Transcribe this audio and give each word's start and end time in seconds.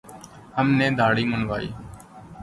ہم 0.57 0.67
نے 0.77 0.87
دھاڑی 0.99 1.23
منڈوادی 1.31 1.69